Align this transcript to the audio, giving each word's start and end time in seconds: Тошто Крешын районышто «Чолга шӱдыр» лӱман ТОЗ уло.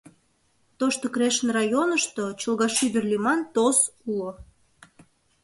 Тошто 0.79 1.05
Крешын 1.13 1.49
районышто 1.57 2.23
«Чолга 2.41 2.67
шӱдыр» 2.77 3.03
лӱман 3.11 3.39
ТОЗ 3.53 3.77
уло. 4.09 4.31